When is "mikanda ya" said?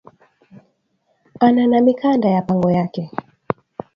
1.81-2.41